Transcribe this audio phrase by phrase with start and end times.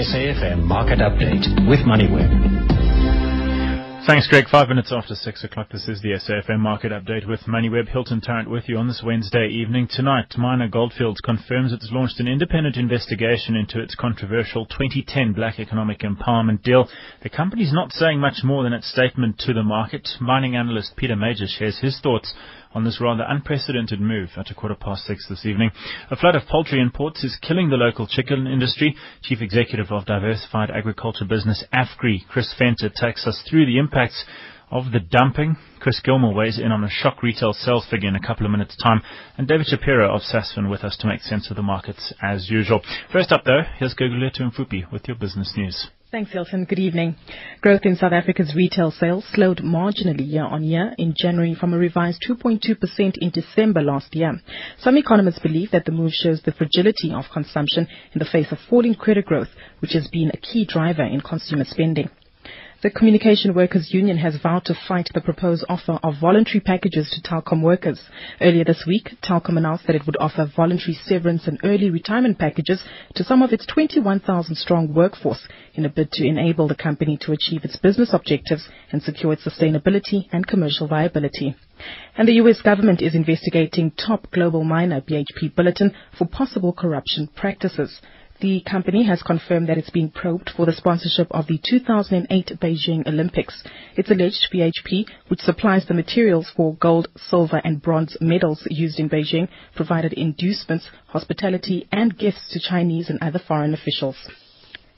[0.00, 2.70] SAFM Market Update with MoneyWeb.
[4.06, 4.48] Thanks, Greg.
[4.48, 7.86] Five minutes after six o'clock, this is the SAFM market update with MoneyWeb.
[7.90, 9.88] Hilton Tarrant with you on this Wednesday evening.
[9.90, 16.00] Tonight, Minor Goldfields confirms it's launched an independent investigation into its controversial 2010 black economic
[16.00, 16.88] empowerment deal.
[17.22, 20.08] The company's not saying much more than its statement to the market.
[20.18, 22.32] Mining analyst Peter Major shares his thoughts
[22.72, 25.70] on this rather unprecedented move at a quarter past six this evening.
[26.10, 28.94] A flood of poultry imports is killing the local chicken industry.
[29.22, 34.24] Chief Executive of Diversified Agriculture Business AFGRI, Chris Venter, takes us through the impacts
[34.70, 35.56] of the dumping.
[35.80, 38.76] Chris Gilmore weighs in on a shock retail sales figure in a couple of minutes'
[38.76, 39.02] time.
[39.36, 42.80] And David Shapiro of Sasfin with us to make sense of the markets as usual.
[43.12, 45.88] First up, though, here's Gugulethu Mfuphi with your business news.
[46.10, 46.64] Thanks, Hilton.
[46.64, 47.14] Good evening.
[47.60, 53.18] Growth in South Africa's retail sales slowed marginally year-on-year in January from a revised 2.2%
[53.18, 54.32] in December last year.
[54.80, 58.58] Some economists believe that the move shows the fragility of consumption in the face of
[58.68, 62.10] falling credit growth, which has been a key driver in consumer spending.
[62.82, 67.20] The Communication Workers Union has vowed to fight the proposed offer of voluntary packages to
[67.20, 68.00] Telkom workers.
[68.40, 72.82] Earlier this week, Telkom announced that it would offer voluntary severance and early retirement packages
[73.16, 77.32] to some of its 21,000 strong workforce in a bid to enable the company to
[77.32, 81.54] achieve its business objectives and secure its sustainability and commercial viability.
[82.16, 82.62] And the U.S.
[82.62, 88.00] government is investigating top global miner BHP Billiton for possible corruption practices.
[88.40, 93.06] The company has confirmed that it's being probed for the sponsorship of the 2008 Beijing
[93.06, 93.62] Olympics.
[93.96, 99.10] It's alleged BHP, which supplies the materials for gold, silver and bronze medals used in
[99.10, 104.16] Beijing, provided inducements, hospitality and gifts to Chinese and other foreign officials.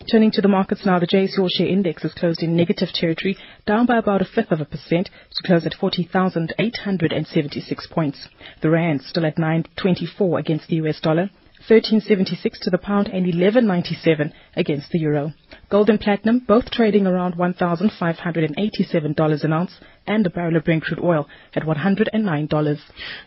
[0.09, 3.87] Turning to the markets now, the JSE Share Index is closed in negative territory, down
[3.87, 8.29] by about a fifth of a percent to close at 40,876 points.
[8.61, 11.31] The rand still at 9.24 against the US dollar.
[11.69, 15.33] 1376 to the pound and 1197 against the euro.
[15.71, 20.99] Gold and platinum both trading around $1,587 an ounce and a barrel of Brent crude
[21.01, 22.79] oil at $109.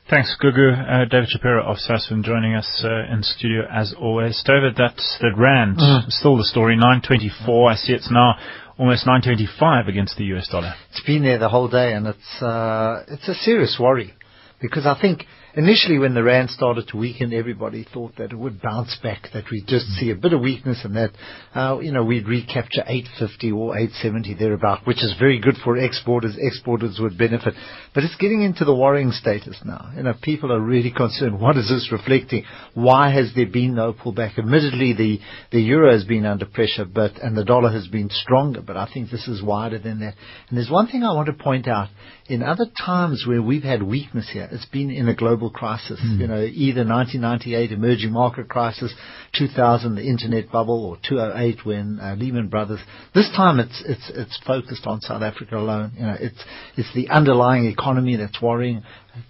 [0.09, 0.73] Thanks, Gugu.
[0.73, 4.43] Uh, David Shapiro of Sasfin joining us uh, in studio as always.
[4.45, 5.77] David, that's the rand.
[5.77, 6.09] Mm.
[6.09, 7.71] Still the story, 924.
[7.71, 8.35] I see it's now
[8.77, 10.73] almost 925 against the US dollar.
[10.91, 14.13] It's been there the whole day and it's, uh, it's a serious worry
[14.61, 15.23] because I think
[15.55, 19.45] initially when the rand started to weaken, everybody thought that it would bounce back, that
[19.51, 21.11] we'd just see a bit of weakness and that,
[21.55, 26.35] uh, you know, we'd recapture 850 or 870 thereabout, which is very good for exporters.
[26.37, 27.53] Exporters would benefit.
[27.93, 29.91] But it's getting into the worrying status now.
[29.95, 31.39] You know, people are really concerned.
[31.39, 32.43] What is this reflecting?
[32.73, 34.37] Why has there been no pullback?
[34.37, 35.19] Admittedly, the,
[35.51, 38.89] the euro has been under pressure, but, and the dollar has been stronger, but I
[38.93, 40.15] think this is wider than that.
[40.49, 41.89] And there's one thing I want to point out.
[42.27, 45.99] In other times where we've had weakness here, it's been in a global crisis.
[46.03, 46.19] Mm.
[46.19, 48.93] You know, either 1998 emerging market crisis,
[49.33, 52.79] 2000 the internet bubble, or 2008 when uh, Lehman Brothers.
[53.13, 55.93] This time it's it's it's focused on South Africa alone.
[55.95, 56.43] You know, it's
[56.77, 58.83] it's the underlying economy that's worrying.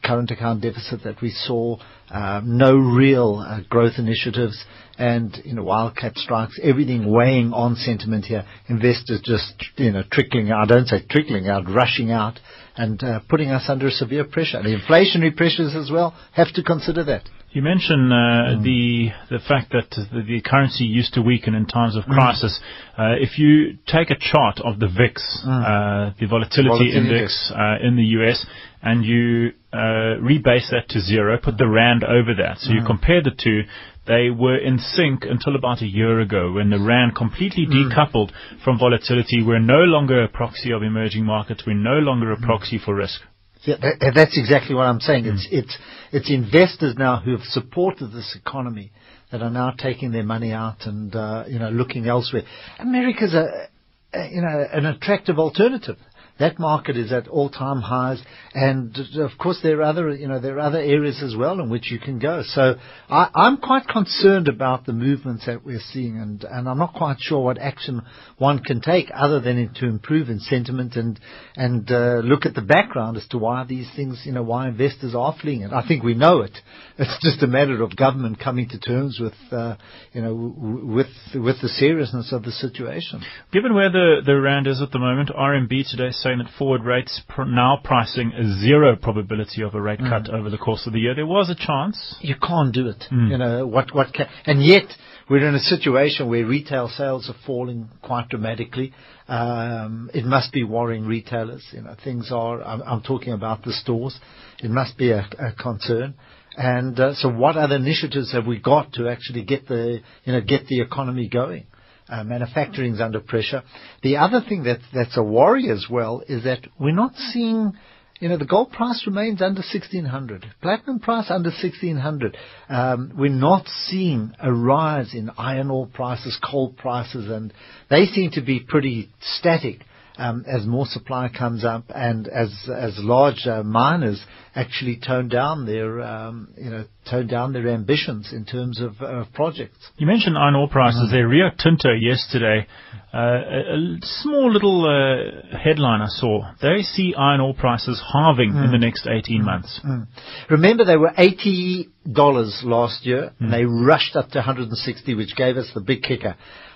[0.03, 1.78] Current account deficit that we saw,
[2.09, 4.63] uh, no real uh, growth initiatives,
[4.97, 8.45] and you know wildcat strikes, everything weighing on sentiment here.
[8.68, 10.72] Investors just you know trickling out.
[10.72, 12.40] I don't say trickling out, rushing out
[12.78, 14.62] and uh, putting us under severe pressure.
[14.62, 17.24] The inflationary pressures as well have to consider that.
[17.55, 18.63] You mentioned uh, mm.
[18.63, 22.13] the the fact that the, the, currency used to weaken in times of mm.
[22.13, 22.59] crisis.
[22.59, 22.99] Mm.
[22.99, 25.47] Uh, if you take a chart of the VIX, mm.
[25.47, 28.45] uh, the volatility, volatility index uh, in the US,
[28.83, 32.88] and you uh, rebase that to zero, put the rand over that, so you mm.
[32.88, 33.63] compare the two,
[34.05, 37.71] they were in sync until about a year ago when the rand completely mm.
[37.71, 38.31] decoupled
[38.65, 39.41] from volatility.
[39.41, 41.63] We're no longer a proxy of emerging markets.
[41.65, 43.21] We're no longer a proxy for risk.
[43.65, 45.25] Yeah, that, that's exactly what I'm saying.
[45.25, 45.33] Mm.
[45.33, 45.77] It's it's
[46.11, 48.91] it's investors now who have supported this economy
[49.31, 52.43] that are now taking their money out and uh, you know looking elsewhere.
[52.79, 53.67] America's a,
[54.13, 55.97] a you know an attractive alternative.
[56.38, 58.22] That market is at all-time highs,
[58.53, 61.69] and of course there are other, you know, there are other areas as well in
[61.69, 62.41] which you can go.
[62.46, 62.75] So
[63.09, 67.18] I, am quite concerned about the movements that we're seeing, and, and I'm not quite
[67.21, 68.01] sure what action
[68.38, 71.18] one can take other than to improve in sentiment and
[71.56, 75.15] and uh, look at the background as to why these things, you know, why investors
[75.15, 75.71] are fleeing it.
[75.71, 76.57] I think we know it.
[76.98, 79.75] It's just a matter of government coming to terms with, uh,
[80.13, 83.21] you know, with with the seriousness of the situation.
[83.51, 87.22] Given where the the rand is at the moment, RMB today saying that forward rates
[87.30, 90.10] pr- now pricing a zero probability of a rate mm.
[90.10, 91.13] cut over the course of the year.
[91.13, 92.16] There was a chance.
[92.19, 93.04] You can't do it.
[93.12, 93.30] Mm.
[93.30, 93.94] You know what?
[93.94, 94.12] What?
[94.12, 94.86] Can, and yet
[95.30, 98.92] we're in a situation where retail sales are falling quite dramatically.
[99.27, 101.63] Um, it must be worrying retailers.
[101.72, 102.63] You know, things are.
[102.63, 104.19] I'm, I'm talking about the stores.
[104.63, 106.16] It must be a, a concern.
[106.57, 110.42] And uh, so, what other initiatives have we got to actually get the you know
[110.42, 111.68] get the economy going?
[112.07, 113.63] Uh, manufacturing's under pressure.
[114.04, 117.74] The other thing that that's a worry as well is that we're not seeing
[118.19, 120.46] you know, the gold price remains under 1600.
[120.62, 122.38] Platinum price under 1600.
[122.69, 127.54] Um, we're not seeing a rise in iron ore prices, coal prices, and
[127.90, 129.81] they seem to be pretty static
[130.17, 134.23] as more supply comes up and as as large uh, miners
[134.56, 139.25] actually tone down their um, you know tone down their ambitions in terms of uh,
[139.33, 139.77] projects.
[139.97, 141.09] You mentioned iron ore prices.
[141.09, 141.12] Mm.
[141.12, 142.67] There, Rio Tinto yesterday,
[143.13, 146.51] uh, a, small little uh, headline I saw.
[146.61, 148.65] They see iron ore prices halving mm.
[148.65, 149.45] in the next 18 mm.
[149.45, 149.79] months.
[149.85, 150.07] Mm.
[150.50, 153.51] Remember, they were 80 dollars last year, and mm.
[153.51, 156.35] they rushed up to 160, which gave us the big kicker.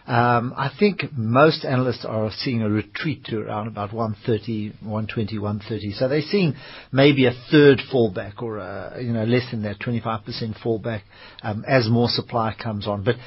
[0.09, 5.91] Um, I think most analysts are seeing a retreat to around about 130, 120, 130.
[5.94, 6.56] So they're seeing
[6.91, 10.23] maybe a third fallback or, a, you know, less than that, 25%
[10.65, 11.01] fallback
[11.44, 13.03] um, as more supply comes on.
[13.03, 13.17] But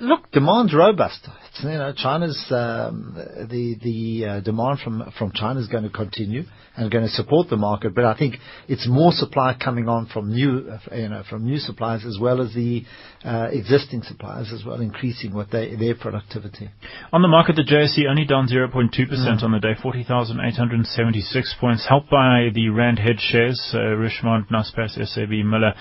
[0.00, 1.26] look, demand's robust.
[1.50, 5.90] It's, you know, China's, um, the, the uh, demand from, from China is going to
[5.90, 6.44] continue
[6.78, 7.94] and going to support the market.
[7.94, 8.36] But I think
[8.68, 12.40] it's more supply coming on from new, uh, you know, from new suppliers as well
[12.40, 12.84] as the
[13.24, 16.70] uh, existing suppliers as well, increasing what they, their productivity.
[17.12, 19.42] On the market, the JSE only down 0.2% mm.
[19.42, 25.30] on the day, 40,876 points, helped by the Rand hedge shares, uh, Richemont, Naspers, SAB,
[25.44, 25.74] Miller.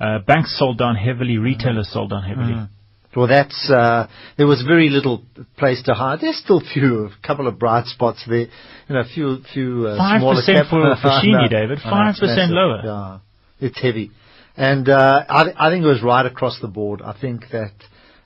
[0.00, 2.54] Uh, banks sold down heavily, retailers sold down heavily.
[2.54, 2.68] Mm.
[3.16, 5.22] Well, that's uh, there was very little
[5.56, 6.20] place to hide.
[6.20, 8.46] There's still a few, a couple of bright spots there.
[8.88, 11.78] You know, a few, few uh, five percent for Foschini, David.
[11.82, 12.80] Five percent lower.
[12.84, 14.10] Yeah, it's heavy,
[14.56, 17.02] and uh, I, I think it was right across the board.
[17.02, 17.72] I think that.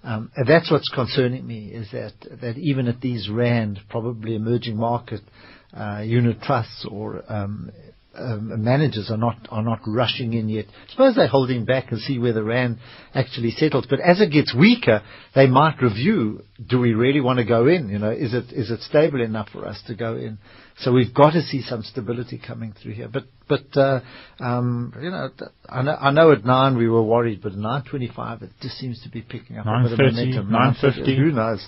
[0.05, 5.21] Um, that's what's concerning me is that that even at these rand, probably emerging market
[5.77, 7.73] uh, unit trusts or um,
[8.19, 10.67] um, managers are not are not rushing in yet.
[10.91, 12.79] Suppose they're holding back and see where the rand
[13.15, 13.87] actually settles.
[13.89, 15.03] But as it gets weaker,
[15.35, 17.89] they might review: Do we really want to go in?
[17.89, 20.39] You know, is it is it stable enough for us to go in?
[20.81, 23.09] So we've got to see some stability coming through here.
[23.09, 24.01] But but uh,
[24.41, 25.31] um, you know,
[25.69, 29.01] I know, I know at nine we were worried, but nine twenty-five it just seems
[29.03, 30.51] to be picking up a bit of momentum.
[30.51, 31.65] Nine fifty, who knows?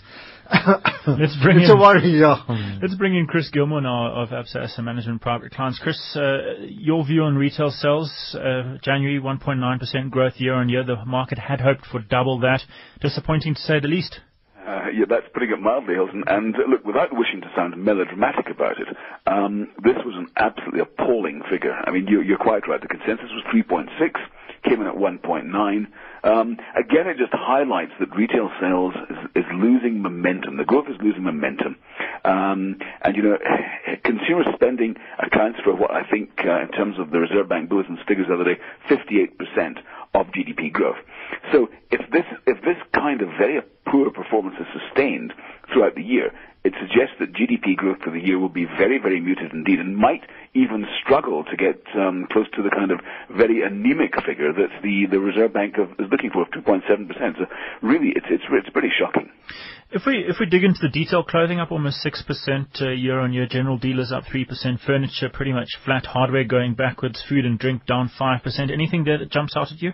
[1.07, 2.43] let's bring it's in, a worry, yeah.
[2.83, 5.79] Let's bring in Chris Gilmore now of Absa Asset Management Private Clients.
[5.79, 10.83] Chris, uh, your view on retail sales, uh, January 1.9% growth year on year.
[10.83, 12.63] The market had hoped for double that.
[13.01, 14.19] Disappointing to say the least.
[14.67, 16.23] Uh, yeah, that's putting it mildly, Hilton.
[16.27, 18.89] And uh, look, without wishing to sound melodramatic about it,
[19.27, 21.73] um, this was an absolutely appalling figure.
[21.73, 22.81] I mean, you, are quite right.
[22.81, 23.89] The consensus was 3.6,
[24.69, 25.87] came in at 1.9.
[26.23, 30.59] Um, again, it just highlights that retail sales is, is, losing momentum.
[30.59, 31.77] The growth is losing momentum.
[32.25, 33.39] Um, and, you know,
[34.05, 38.01] consumer spending accounts for what I think, uh, in terms of the Reserve Bank bulletin's
[38.07, 39.79] figures the other day, 58%
[40.13, 40.99] of GDP growth.
[41.53, 45.33] So if this, if this kind of very poor performance is sustained
[45.73, 46.33] throughout the year,
[46.63, 49.97] it suggests that GDP growth for the year will be very, very muted indeed and
[49.97, 50.21] might
[50.53, 53.01] even struggle to get um, close to the kind of
[53.35, 56.85] very anemic figure that the, the Reserve Bank of, is looking for of 2.7%.
[57.39, 57.47] So
[57.81, 59.31] really, it's, it's, it's pretty shocking.
[59.93, 63.19] If we if we dig into the detail, clothing up almost six percent uh, year
[63.19, 67.45] on year, general dealers up three percent, furniture pretty much flat, hardware going backwards, food
[67.45, 68.71] and drink down five percent.
[68.71, 69.93] Anything there that jumps out at you?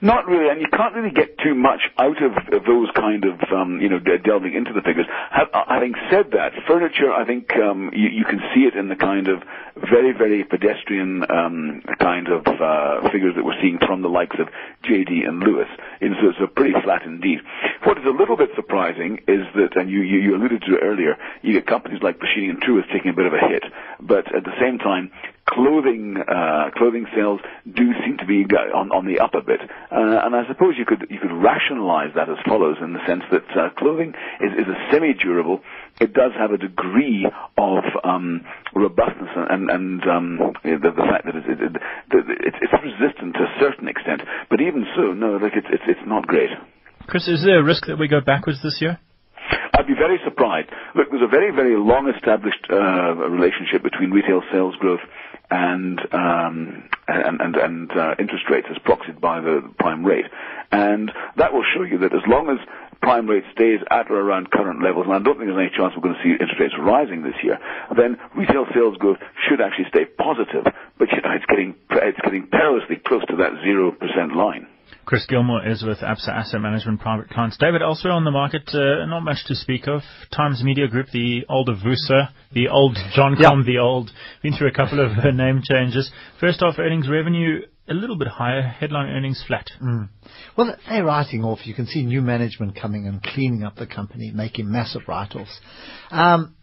[0.00, 2.32] Not really, and you can't really get too much out of
[2.64, 5.06] those kind of, um, you know, delving into the figures.
[5.32, 8.96] Uh, having said that, furniture, I think um, you, you can see it in the
[8.96, 9.42] kind of
[9.76, 14.48] very, very pedestrian um, kind of uh, figures that we're seeing from the likes of
[14.84, 15.68] JD and Lewis.
[16.00, 17.38] It's, a pretty flat indeed.
[17.84, 20.80] What is a little bit surprising is that, and you, you, you alluded to it
[20.82, 23.64] earlier, you get companies like Foschini and Truworths taking a bit of a hit,
[24.00, 25.10] but at the same time,
[25.48, 30.24] clothing uh, clothing sales do seem to be on, on the up a bit, uh,
[30.24, 33.48] and I suppose you could you could rationalise that as follows in the sense that
[33.56, 35.60] uh, clothing is, is a semi-durable.
[36.00, 37.26] It does have a degree
[37.56, 43.34] of um, robustness and and um, the, the, fact that it's, it, it, it's resistant
[43.34, 46.50] to a certain extent, but even so, no, like it's it's, it's not great.
[47.06, 48.98] Chris, is there a risk that we go backwards this year?
[49.78, 50.68] I'd be very surprised.
[50.94, 55.00] Look, there's a very, very long established uh, relationship between retail sales growth
[55.50, 60.26] and um, and and, and uh, interest rates as proxied by the prime rate,
[60.70, 62.58] and that will show you that as long as
[63.00, 65.94] prime rate stays at or around current levels, and I don't think there's any chance
[65.96, 67.58] we're going to see interest rates rising this year,
[67.96, 70.64] then retail sales growth should actually stay positive.
[70.98, 74.66] But you know, it's getting it's getting perilously close to that zero percent line.
[75.08, 77.56] Chris Gilmore is with Absa Asset Management Private Clients.
[77.56, 80.02] David, elsewhere on the market, uh, not much to speak of.
[80.30, 84.10] Times Media Group, the old Avusa, the old Johncom, the old,
[84.42, 86.12] been through a couple of uh, name changes.
[86.38, 88.60] First off, earnings revenue a little bit higher.
[88.60, 89.70] Headline earnings flat.
[89.82, 90.10] Mm.
[90.58, 91.60] Well, they're writing off.
[91.66, 95.58] You can see new management coming and cleaning up the company, making massive write-offs.
[96.10, 96.54] Um,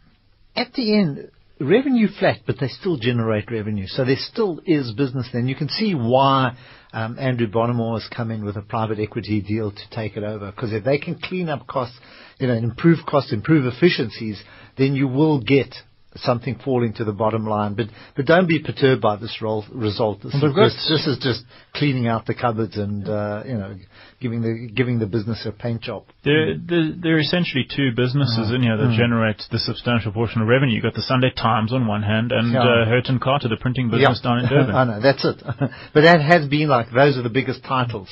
[0.56, 3.88] at the end, revenue flat, but they still generate revenue.
[3.88, 5.48] So there still is business then.
[5.48, 6.58] You can see why
[6.94, 10.52] um, Andrew Bonamour has come in with a private equity deal to take it over.
[10.52, 11.98] Because if they can clean up costs,
[12.40, 14.42] you know, improve costs, improve efficiencies,
[14.78, 15.74] then you will get
[16.16, 17.76] something falling to the bottom line.
[17.76, 20.22] But but don't be perturbed by this role, result.
[20.24, 21.44] This, Well, is just, this is just
[21.74, 23.76] cleaning out the cupboards and uh, you know
[24.20, 26.06] giving the giving the business a paint job.
[26.24, 30.48] There, there, there are essentially two businesses in here that generate the substantial portion of
[30.48, 30.76] revenue.
[30.76, 32.62] You've got the Sunday Times on one hand and Yeah.
[32.64, 34.76] uh, Carter, the printing business down in Durban.
[34.76, 35.42] I know that's it.
[35.94, 38.10] but that has been like those are the biggest titles.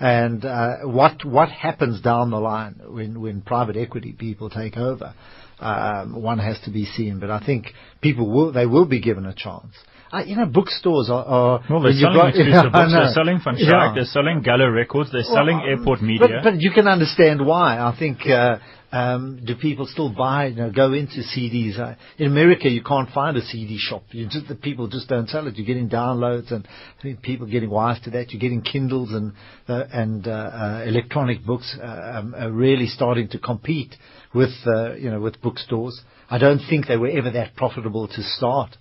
[0.00, 5.14] And uh, what what happens down the line when when private equity people take over,
[5.60, 7.20] um, one has to be seen.
[7.20, 7.66] But I think
[8.00, 9.74] people will they will be given a chance.
[10.12, 11.24] Uh, you know, bookstores are.
[11.24, 12.92] are Well, they're selling got- exclusive books.
[12.92, 13.92] They're selling Van Yeah.
[13.94, 15.10] They're selling Gallo Records.
[15.10, 16.40] They're selling Well, Airport but- Media.
[16.42, 17.78] But, you can understand why.
[17.78, 18.58] I think, uh,
[18.94, 21.80] um, do people still buy, you know, go into CDs?
[21.80, 24.04] Uh, in America, you can't find a CD shop.
[24.12, 25.56] You just, the people just don't sell it.
[25.56, 26.64] You're getting downloads and
[27.00, 28.30] I think people getting wise to that.
[28.30, 29.32] You're getting Kindles and,
[29.68, 31.86] uh, and, uh, uh, electronic books, uh,
[32.18, 33.96] um, are really starting to compete
[34.32, 36.00] with, uh, you know, with bookstores.
[36.30, 38.76] I don't think they were ever that profitable to start.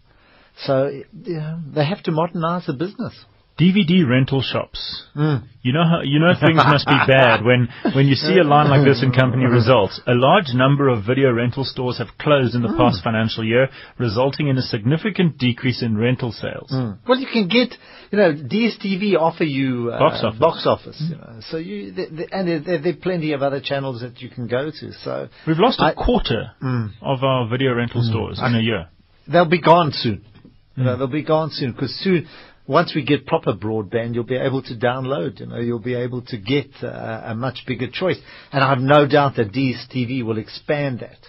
[0.57, 0.91] So,
[1.23, 3.15] yeah, they have to modernize the business.
[3.59, 5.03] DVD rental shops.
[5.15, 5.43] Mm.
[5.61, 8.69] You know how, you know things must be bad when, when you see a line
[8.69, 10.01] like this in company results.
[10.07, 13.69] A large number of video rental stores have closed in the past financial year,
[13.99, 16.71] resulting in a significant decrease in rental sales.
[17.07, 17.75] Well, you can get,
[18.11, 20.39] you know, DSTV offer you uh, Box office.
[20.39, 21.39] box office, you know.
[21.49, 24.47] So you, th th and there, there, are plenty of other channels that you can
[24.47, 24.91] go to.
[25.03, 26.89] So We've lost a I- quarter Mm.
[27.03, 28.87] of our video rental stores in a year.
[29.31, 30.25] they'll be gone soon.
[30.75, 30.85] You Mm.
[30.85, 32.27] know, they'll be gone soon because soon,
[32.67, 35.39] once we get proper broadband, you'll be able to download.
[35.39, 38.17] You know, you'll be able to get uh, a much bigger choice.
[38.51, 41.27] And I have no doubt that DSTV will expand that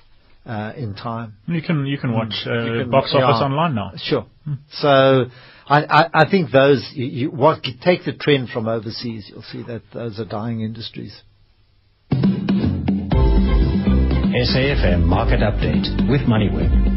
[0.51, 1.35] uh, in time.
[1.47, 2.67] You can you can watch uh, Mm.
[2.77, 3.47] You can- box office yeah.
[3.47, 3.93] online now.
[3.97, 4.27] Sure.
[4.73, 5.25] So
[5.67, 9.63] I, I, I think those, you, you, what, take the trend from overseas, you'll see
[9.67, 11.23] that those are dying industries.
[14.35, 16.94] SAFM Market Update with MoneyWeb.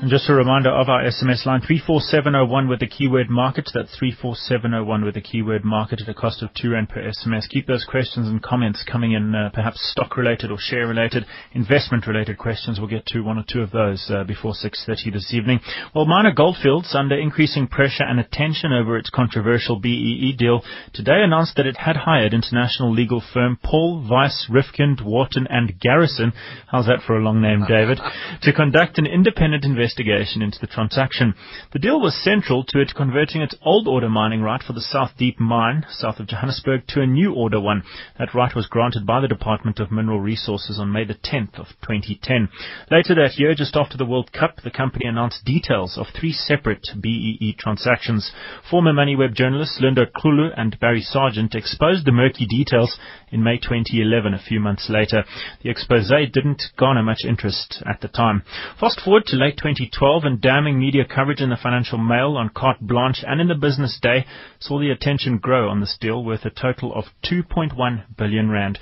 [0.00, 3.68] And just a reminder of our SMS line 34701 with the keyword market.
[3.74, 7.50] That's 34701 with the keyword market at a cost of 2 Rand per SMS.
[7.50, 12.06] Keep those questions and comments coming in, uh, perhaps stock related or share related, investment
[12.06, 12.80] related questions.
[12.80, 15.60] We'll get to one or two of those uh, before 6.30 this evening.
[15.94, 20.62] Well, Minor Goldfields, under increasing pressure and attention over its controversial BEE deal,
[20.94, 26.32] today announced that it had hired international legal firm Paul Weiss, Rifkind, Wharton and Garrison.
[26.68, 28.00] How's that for a long name, David?
[28.42, 31.34] to conduct an independent investigation into the transaction.
[31.72, 35.12] The deal was central to it converting its old order mining right for the South
[35.18, 37.82] Deep mine, south of Johannesburg, to a new order one.
[38.18, 41.66] That right was granted by the Department of Mineral Resources on May the 10th of
[41.82, 42.48] 2010.
[42.90, 46.86] Later that year, just after the World Cup, the company announced details of three separate
[47.00, 48.32] BEE transactions.
[48.70, 52.98] Former MoneyWeb journalists Linda Kulu and Barry Sergeant exposed the murky details
[53.30, 55.24] in May 2011, a few months later.
[55.62, 58.42] The expose didn't garner much interest at the time.
[58.78, 62.80] Fast forward to late 2012 and damning media coverage in the Financial Mail on Carte
[62.80, 64.26] Blanche and in the Business Day
[64.58, 68.78] saw the attention grow on this deal worth a total of 2.1 billion rand.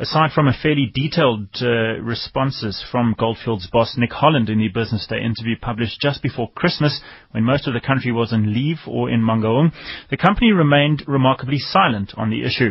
[0.00, 5.04] Aside from a fairly detailed uh, responses from Goldfields boss Nick Holland in the Business
[5.08, 7.00] Day interview published just before Christmas,
[7.32, 9.72] when most of the country was on leave or in Mangaung,
[10.08, 12.70] the company remained remarkably silent on the issue.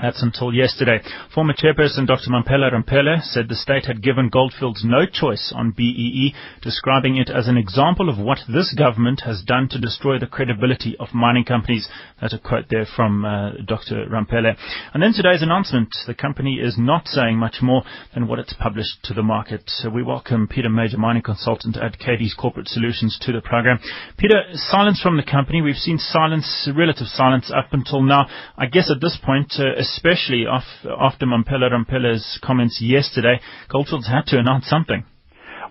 [0.00, 1.00] That's until yesterday.
[1.34, 2.30] Former chairperson Dr.
[2.30, 7.48] Mamphela Ramphele said the state had given Goldfields no choice on BEE, describing it as
[7.48, 11.88] an example of what this government has done to destroy the credibility of mining companies.
[12.20, 14.06] That's a quote there from uh, Dr.
[14.08, 14.54] Ramphele.
[14.94, 15.88] And then today's announcement.
[16.06, 17.82] The company is not saying much more
[18.14, 19.62] than what it's published to the market.
[19.66, 23.80] So we welcome Peter Major, mining consultant at Cadiz Corporate Solutions to the program.
[24.16, 25.60] Peter, silence from the company.
[25.60, 28.26] We've seen silence, relative silence up until now.
[28.56, 34.38] I guess at this point, uh, especially after Mamphela Ramphele's comments yesterday, Goldfields had to
[34.38, 35.04] announce something.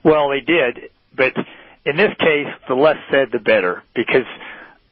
[0.03, 1.33] Well, they did, but
[1.85, 4.27] in this case, the less said, the better, because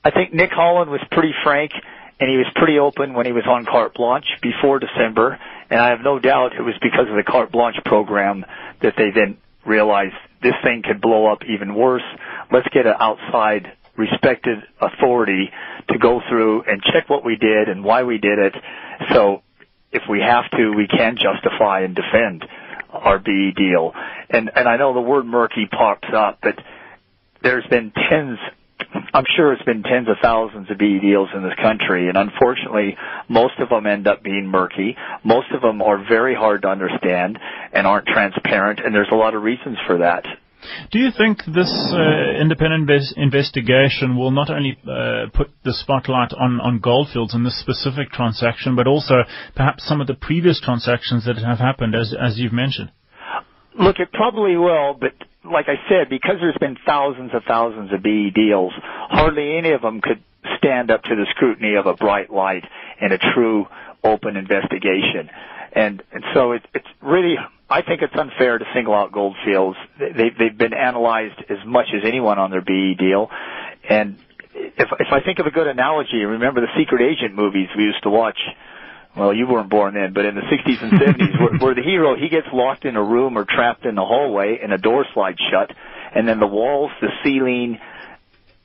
[0.04, 1.72] I think Nick Holland was pretty frank,
[2.20, 5.38] and he was pretty open when he was on carte blanche before December,
[5.70, 8.46] and I have no doubt it was because of the carte blanche program
[8.82, 12.04] that they then realized this thing could blow up even worse.
[12.52, 15.50] Let's get an outside respected authority
[15.90, 18.56] to go through and check what we did and why we did it.
[19.14, 19.42] So
[19.92, 22.46] if we have to, we can justify and defend
[22.92, 23.94] our BE deal.
[24.30, 26.56] And and I know the word murky pops up, but
[27.42, 28.40] there's been tens
[29.14, 32.98] I'm sure it's been tens of thousands of BE deals in this country, and unfortunately,
[33.30, 34.98] most of them end up being murky.
[35.24, 37.40] Most of them are very hard to understand
[37.72, 40.26] and aren't transparent, and there's a lot of reasons for that.
[40.92, 46.60] Do you think this uh, independent investigation will not only uh, put the spotlight on,
[46.62, 49.24] on Goldfields and this specific transaction, but also
[49.56, 52.92] perhaps some of the previous transactions that have happened, as, as you've mentioned?
[53.78, 58.02] Look, it probably will, but like I said, because there's been thousands and thousands of
[58.02, 58.74] BE deals,
[59.10, 60.24] hardly any of them could
[60.58, 62.64] stand up to the scrutiny of a bright light
[63.02, 63.66] and a true
[64.04, 65.30] open investigation.
[65.74, 67.36] And, and so it, it's really,
[67.70, 69.78] I think it's unfair to single out Goldfields.
[70.00, 73.30] They, they've been analyzed as much as anyone on their BE deal.
[73.90, 74.18] And
[74.54, 78.04] if, if I think of a good analogy, remember the secret agent movies we used
[78.04, 78.38] to watch
[79.16, 82.16] well, you weren't born then, but in the 60s and 70s, where, where the hero,
[82.16, 85.40] he gets locked in a room or trapped in the hallway and a door slides
[85.52, 85.72] shut,
[86.14, 87.80] and then the walls, the ceiling,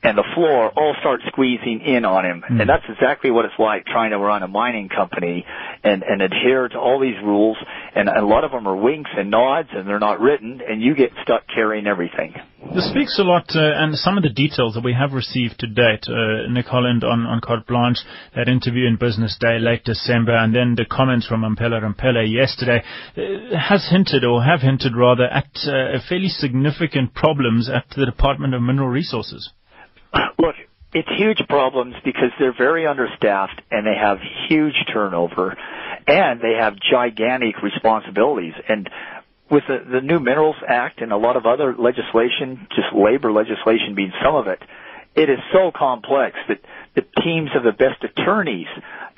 [0.03, 2.43] and the floor all start squeezing in on him.
[2.49, 2.61] Mm.
[2.61, 5.45] And that's exactly what it's like trying to run a mining company
[5.83, 7.57] and, and adhere to all these rules.
[7.95, 10.95] And a lot of them are winks and nods and they're not written and you
[10.95, 12.33] get stuck carrying everything.
[12.73, 15.67] This speaks a lot, uh, and some of the details that we have received to
[15.67, 16.05] date.
[16.07, 17.97] Uh, Nick Holland on, on Carte Blanche,
[18.35, 22.83] that interview in Business Day late December, and then the comments from Mamphela Ramphele yesterday
[23.17, 28.53] uh, has hinted, or have hinted rather, at uh, fairly significant problems at the Department
[28.53, 29.51] of Mineral Resources.
[30.13, 30.55] Look,
[30.93, 35.57] it's huge problems because they're very understaffed and they have huge turnover
[36.07, 38.53] and they have gigantic responsibilities.
[38.67, 38.89] And
[39.49, 43.95] with the, the new Minerals Act and a lot of other legislation, just labor legislation
[43.95, 44.59] being some of it,
[45.15, 46.59] it is so complex that
[46.95, 48.67] the teams of the best attorneys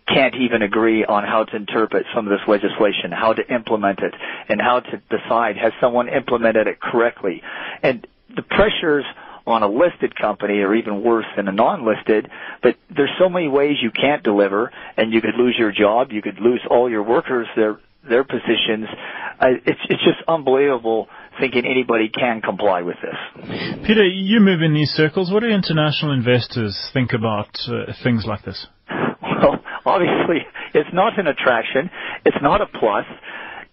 [0.07, 4.13] can't even agree on how to interpret some of this legislation, how to implement it,
[4.49, 7.41] and how to decide has someone implemented it correctly.
[7.81, 9.05] And the pressures
[9.45, 12.29] on a listed company or even worse than a non-listed,
[12.61, 16.21] but there's so many ways you can't deliver and you could lose your job, you
[16.21, 18.87] could lose all your workers, their, their positions.
[19.39, 21.07] Uh, it's, it's just unbelievable
[21.39, 23.47] thinking anybody can comply with this.
[23.85, 25.31] Peter, you move in these circles.
[25.31, 28.67] What do international investors think about uh, things like this?
[29.43, 31.89] Well, obviously, it's not an attraction.
[32.25, 33.03] It's not a plus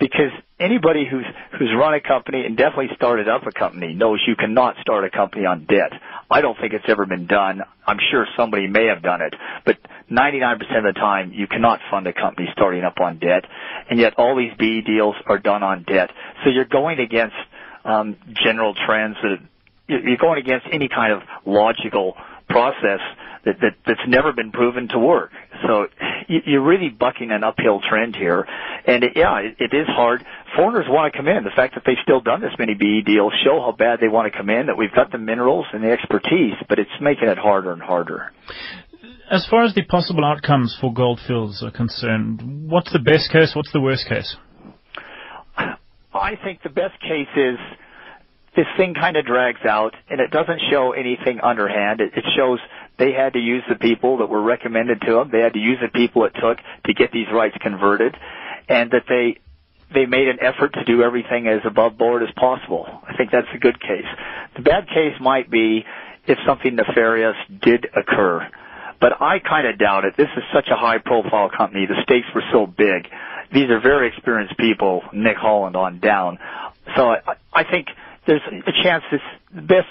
[0.00, 1.26] because anybody who's
[1.58, 5.10] who's run a company and definitely started up a company knows you cannot start a
[5.10, 5.92] company on debt.
[6.30, 7.60] I don't think it's ever been done.
[7.86, 9.34] I'm sure somebody may have done it,
[9.66, 9.76] but
[10.10, 13.44] 99% of the time you cannot fund a company starting up on debt,
[13.90, 16.10] and yet all these B deals are done on debt.
[16.44, 17.36] So you're going against
[17.84, 19.38] um, general trends that
[19.86, 22.14] you're going against any kind of logical
[22.48, 23.00] process
[23.44, 25.30] that, that that's never been proven to work.
[25.66, 25.86] So
[26.28, 28.46] you're really bucking an uphill trend here,
[28.86, 30.24] and it, yeah, it, it is hard.
[30.56, 31.44] Foreigners want to come in.
[31.44, 34.30] The fact that they've still done this many BE deals show how bad they want
[34.32, 34.66] to come in.
[34.66, 38.32] That we've got the minerals and the expertise, but it's making it harder and harder.
[39.30, 43.52] As far as the possible outcomes for Goldfields are concerned, what's the best case?
[43.54, 44.36] What's the worst case?
[46.12, 47.56] I think the best case is
[48.56, 52.00] this thing kind of drags out and it doesn't show anything underhand.
[52.00, 52.58] It, it shows
[53.00, 55.30] they had to use the people that were recommended to them.
[55.32, 58.14] They had to use the people it took to get these rights converted
[58.68, 59.40] and that they
[59.92, 62.86] they made an effort to do everything as above board as possible.
[62.86, 64.06] I think that's a good case.
[64.54, 65.84] The bad case might be
[66.26, 68.46] if something nefarious did occur.
[69.00, 70.16] But I kind of doubt it.
[70.16, 71.86] This is such a high profile company.
[71.86, 73.08] The stakes were so big.
[73.52, 76.38] These are very experienced people, Nick Holland on down.
[76.94, 77.88] So I, I think
[78.26, 79.20] there's a chance this
[79.54, 79.88] the best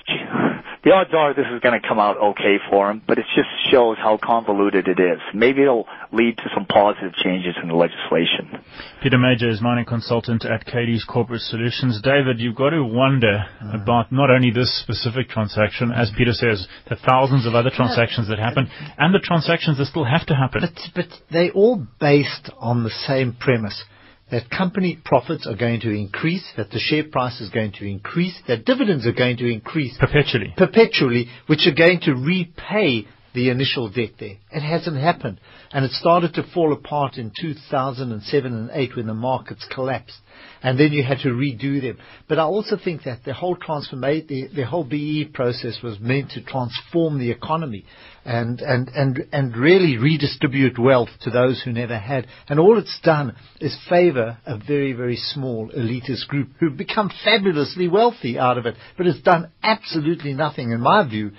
[0.83, 3.49] the odds are this is going to come out okay for him, but it just
[3.69, 5.19] shows how convoluted it is.
[5.33, 8.63] Maybe it'll lead to some positive changes in the legislation.
[9.03, 12.01] Peter Major is mining consultant at Cadiz Corporate Solutions.
[12.01, 13.75] David, you've got to wonder mm.
[13.75, 18.39] about not only this specific transaction, as Peter says, the thousands of other transactions that
[18.39, 20.61] happen, and the transactions that still have to happen.
[20.61, 23.83] But, but they're all based on the same premise
[24.31, 28.39] that company profits are going to increase, that the share price is going to increase,
[28.47, 33.07] that dividends are going to increase perpetually, perpetually, which are going to repay
[33.39, 34.35] the initial debt there.
[34.51, 35.39] It hasn't happened.
[35.71, 40.17] And it started to fall apart in 2007 and 8 when the markets collapsed.
[40.61, 41.99] And then you had to redo them.
[42.27, 46.31] But I also think that the whole transformation, the, the whole BE process was meant
[46.31, 47.85] to transform the economy
[48.25, 52.27] and, and, and, and really redistribute wealth to those who never had.
[52.49, 57.87] And all it's done is favor a very, very small elitist group who've become fabulously
[57.87, 58.75] wealthy out of it.
[58.97, 61.31] But it's done absolutely nothing, in my view,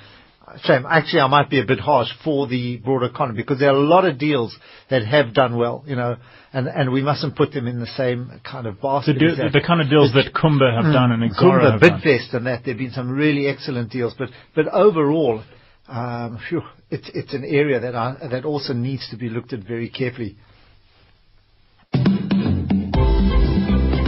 [0.63, 0.87] shame.
[0.89, 3.81] Actually, I might be a bit harsh for the broader economy because there are a
[3.81, 4.57] lot of deals
[4.89, 6.17] that have done well, you know,
[6.53, 9.15] and, and we mustn't put them in the same kind of basket.
[9.15, 12.35] The, deal, the kind of deals that Kumba have mm, done and Exxaro Kumba, Bidvest
[12.35, 15.43] and that, there have been some really excellent deals, but, but overall,
[15.89, 19.61] um, phew, it's it's an area that I, that also needs to be looked at
[19.61, 20.37] very carefully.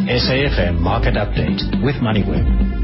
[0.06, 2.81] SAFM Market Update with MoneyWeb.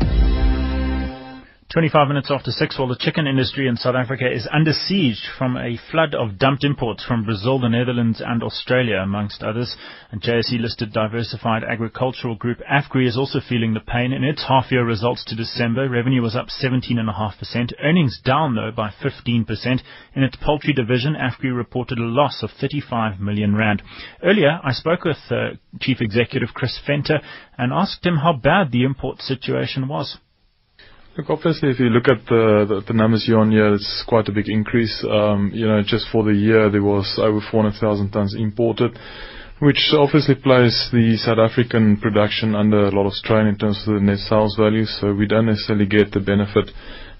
[1.70, 5.58] 25 minutes after 6, well, the chicken industry in South Africa is under siege from
[5.58, 9.76] a flood of dumped imports from Brazil, the Netherlands and Australia, amongst others.
[10.10, 14.14] And JSE-listed diversified agricultural group AFGRI is also feeling the pain.
[14.14, 19.46] In its half-year results to December, revenue was up 17.5%, earnings down, though, by 15%.
[20.14, 23.82] In its poultry division, AFGRI reported a loss of 35 million rand.
[24.22, 27.20] Earlier, I spoke with uh, Chief Executive Chris Venter
[27.58, 30.16] and asked him how bad the import situation was.
[31.18, 35.04] Look, obviously, if you look at the numbers year-on-year, it's quite a big increase.
[35.10, 38.96] Um, you know, just for the year, there was over 400,000 tons imported,
[39.58, 43.94] which obviously places the South African production under a lot of strain in terms of
[43.94, 44.84] the net sales value.
[44.84, 46.70] So we don't necessarily get the benefit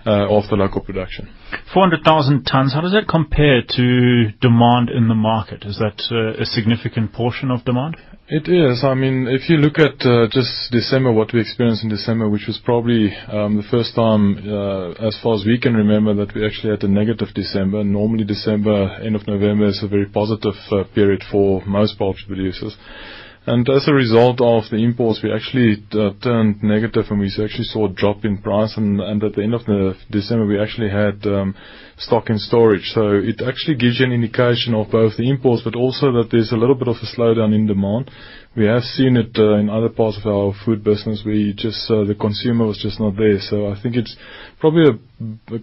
[0.06, 1.28] uh, of the local production.
[1.74, 2.74] 400,000 tons.
[2.74, 5.64] How does that compare to demand in the market?
[5.64, 7.96] Is that uh, a significant portion of demand?
[8.30, 8.84] It is.
[8.84, 12.44] I mean, if you look at uh, just December, what we experienced in December, which
[12.46, 16.44] was probably um, the first time, uh, as far as we can remember, that we
[16.44, 17.82] actually had a negative December.
[17.82, 22.76] Normally, December, end of November, is a very positive uh, period for most poultry producers.
[23.48, 27.64] And as a result of the imports, we actually uh, turned negative, and we actually
[27.64, 28.76] saw a drop in price.
[28.76, 31.54] And, and at the end of the December, we actually had um,
[31.96, 32.92] stock in storage.
[32.92, 36.52] So it actually gives you an indication of both the imports, but also that there's
[36.52, 38.10] a little bit of a slowdown in demand.
[38.54, 42.04] We have seen it uh, in other parts of our food business where just uh,
[42.04, 43.40] the consumer was just not there.
[43.40, 44.14] So I think it's
[44.60, 44.98] probably a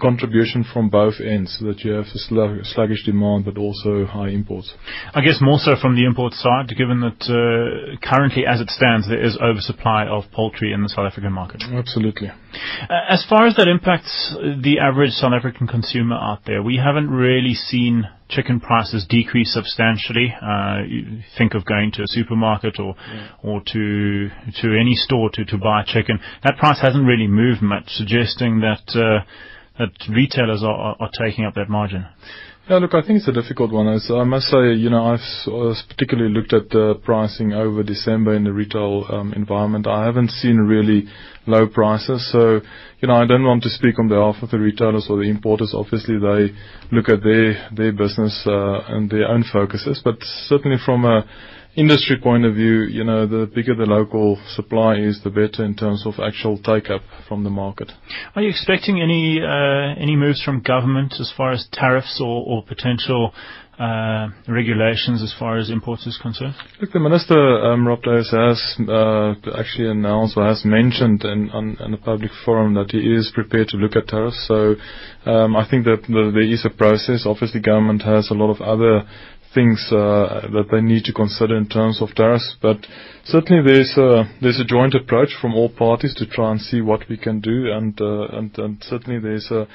[0.02, 4.74] contribution from both ends so that you have a sluggish demand but also high imports.
[5.13, 9.08] I guess more so from the import side, given that uh, currently, as it stands,
[9.08, 11.63] there is oversupply of poultry in the South African market.
[11.72, 12.32] Absolutely.
[12.89, 17.10] Uh, as far as that impacts the average South African consumer out there, we haven't
[17.10, 20.34] really seen chicken prices decrease substantially.
[20.41, 20.82] Uh,
[21.38, 23.30] think of going to a supermarket or yeah.
[23.44, 24.30] or to
[24.62, 26.20] to any store to to buy chicken.
[26.44, 29.24] That price hasn't really moved much, suggesting that uh,
[29.78, 32.06] that retailers are, are taking up that margin.
[32.67, 33.88] Yeah, look, I think it's a difficult one.
[33.88, 38.43] As I must say, you know, I've particularly looked at the pricing over December in
[38.43, 39.86] the retail um, environment.
[39.86, 41.06] I haven't seen really
[41.45, 42.28] low prices.
[42.32, 42.62] So,
[43.01, 45.75] you know, I don't want to speak on behalf of the retailers or the importers.
[45.75, 46.56] Obviously, they
[46.91, 50.01] look at their their business uh, and their own focuses.
[50.04, 51.23] But certainly from a
[51.76, 55.76] industry point of view, you know, the bigger the local supply is, the better in
[55.76, 57.92] terms of actual take-up from the market.
[58.36, 62.64] Are you expecting any uh, any moves from government as far as tariffs or, or
[62.64, 63.34] potential
[63.80, 66.56] uh, regulations as far as imports is concerned?
[66.80, 71.78] Look, the Minister, um, Rob Davies, has uh, actually announced or has mentioned in, on,
[71.80, 74.46] in a public forum that he is prepared to look at tariffs.
[74.48, 74.76] So
[75.26, 77.26] um, I think that the, there is a process.
[77.26, 79.04] Obviously, government has a lot of other
[79.56, 82.56] things uh, that they need to consider in terms of tariffs.
[82.62, 82.86] But
[83.24, 87.39] certainly there's a, joint approach from all parties to try and see what we can
[87.39, 88.28] do, and uh,
[88.82, 89.68] certainly there's a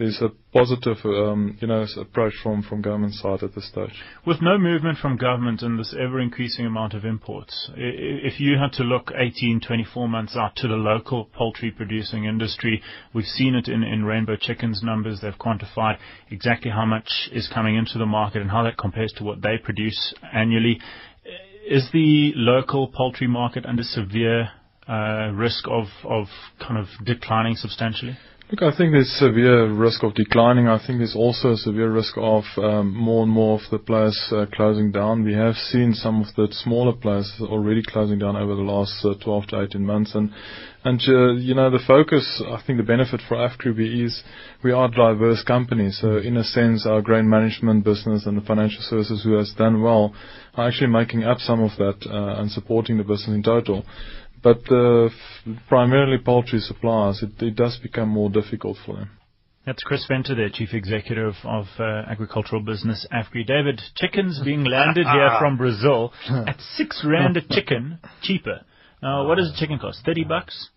[0.00, 3.92] there's a positive, um, you know, approach from, from government side at this stage.
[4.26, 8.72] With no movement from government and this ever increasing amount of imports, if you had
[8.78, 12.82] to look 18, 24 months out to the local poultry producing industry,
[13.12, 15.20] we've seen it in, in Rainbow Chicken's numbers.
[15.20, 15.98] They've quantified
[16.30, 19.58] exactly how much is coming into the market and how that compares to what they
[19.62, 20.80] produce annually.
[21.68, 24.48] Is the local poultry market under severe
[24.88, 28.16] uh, risk of, of kind of declining substantially?
[28.50, 30.66] Look, I think there's severe risk of declining.
[30.66, 34.20] I think there's also a severe risk of um, more and more of the players
[34.32, 35.22] uh, closing down.
[35.22, 39.14] We have seen some of the smaller players already closing down over the last uh,
[39.22, 40.16] 12 to 18 months.
[40.16, 40.32] And,
[40.82, 44.20] and uh, you know, the focus, I think the benefit for AFGRI is
[44.64, 45.92] we are a diverse company.
[45.92, 49.80] So in a sense, our grain management business and the financial services who has done
[49.80, 50.12] well
[50.54, 53.84] are actually making up some of that uh, and supporting the business in total.
[54.42, 55.10] But uh,
[55.68, 59.10] primarily poultry suppliers, it, it does become more difficult for them.
[59.66, 63.46] That's Chris Venter, there, Chief Executive of uh, Agricultural Business AFGRI.
[63.46, 68.62] David, chickens being landed here from Brazil at six rand a chicken, cheaper.
[69.02, 70.00] Now, what does a chicken cost?
[70.04, 70.70] Thirty bucks?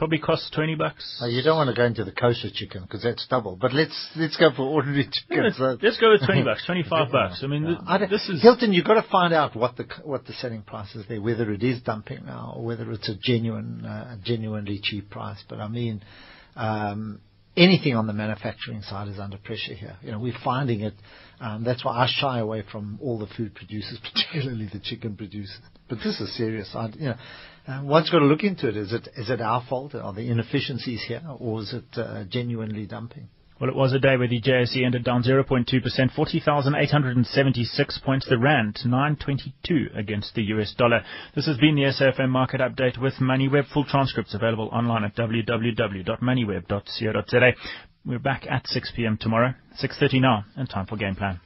[0.00, 1.20] Probably costs 20 bucks.
[1.22, 3.54] Oh, you don't want to go into the kosher chicken because that's double.
[3.54, 5.44] But let's let's go for ordinary chicken.
[5.44, 5.76] let's, so.
[5.82, 7.40] let's, go with 20 bucks, 25 bucks.
[7.44, 7.98] I mean, yeah.
[7.98, 8.72] th- this is Hilton.
[8.72, 11.62] You've got to find out what the what the selling price is there, whether it
[11.62, 15.44] is dumping now or whether it's a genuine, uh, genuinely cheap price.
[15.46, 16.02] But I mean,
[16.56, 17.20] um,
[17.54, 19.96] anything on the manufacturing side is under pressure here.
[20.00, 20.94] You know, we're finding it.
[21.40, 25.60] Um, that's why I shy away from all the food producers, particularly the chicken producers.
[25.90, 26.70] But this is serious.
[26.74, 27.16] I, you know,
[27.82, 28.76] one's got to look into it.
[28.76, 29.94] Is it is it our fault?
[29.94, 33.28] Are the inefficiencies here, or is it uh, genuinely dumping?
[33.60, 38.26] Well, it was a day where the JSE ended down 0.2%, 40,876 points.
[38.26, 41.02] The Rand, 922 against the US dollar.
[41.34, 43.66] This has been the SAFM market update with MoneyWeb.
[43.74, 47.52] Full transcripts available online at www.moneyweb.co.za.
[48.06, 49.18] We're back at 6 p.m.
[49.20, 51.38] tomorrow, 6.30 now, and time for Game Plan.